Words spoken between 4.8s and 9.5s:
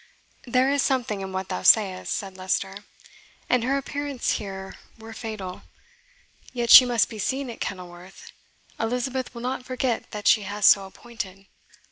were fatal. Yet she must be seen at Kenilworth; Elizabeth will